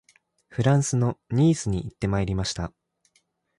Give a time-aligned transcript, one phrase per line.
[0.49, 2.73] フランスのニースに行ってまいりました